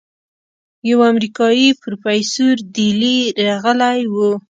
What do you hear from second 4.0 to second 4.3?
و.